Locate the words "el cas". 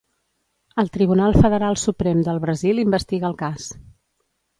3.31-3.69